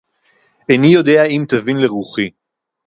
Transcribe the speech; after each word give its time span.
אֵינִי 0.71 0.87
יוֹדֵעַ 0.87 1.25
אִם 1.25 1.45
תָּבִין 1.49 1.77
לְרוּחִי 1.77 2.29